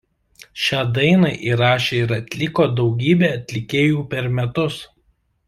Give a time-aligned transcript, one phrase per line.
[0.61, 4.81] Šią dainą įrašė ir atliko daugybė atlikėjų per metus.